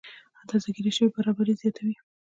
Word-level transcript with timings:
اندازه 0.41 0.69
ګیره 0.75 0.91
شوې 0.97 1.13
برابري 1.15 1.53
زیاتوي. 1.61 1.95